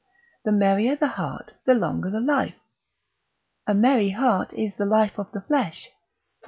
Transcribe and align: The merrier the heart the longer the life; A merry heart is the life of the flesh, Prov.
The 0.45 0.51
merrier 0.51 0.95
the 0.95 1.09
heart 1.09 1.51
the 1.65 1.75
longer 1.75 2.09
the 2.09 2.19
life; 2.21 2.55
A 3.67 3.75
merry 3.75 4.09
heart 4.09 4.51
is 4.51 4.75
the 4.75 4.85
life 4.87 5.19
of 5.19 5.31
the 5.31 5.41
flesh, 5.41 5.89
Prov. 5.91 5.99